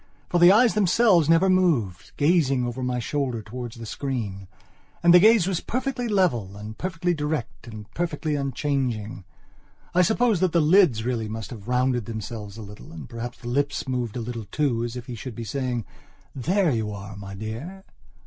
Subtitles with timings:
[0.29, 4.47] For the eyes themselves never moved, gazing over my shoulder towards the screen.
[5.03, 9.25] And the gaze was perfectly level and perfectly direct and perfectly unchanging.
[9.93, 13.47] I suppose that the lids really must have rounded themselves a little and perhaps the
[13.49, 15.85] lips moved a little too, as if he should be saying:
[16.33, 17.83] "There you are, my dear."